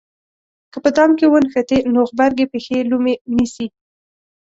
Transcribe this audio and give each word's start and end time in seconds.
که 0.71 0.77
په 0.83 0.89
دام 0.95 1.11
کې 1.17 1.25
ونښتې 1.31 1.77
نو 1.93 1.99
غبرګې 2.09 2.45
پښې 2.51 2.73
یې 2.79 2.87
لومې 2.89 3.13
نیسي. 3.35 3.67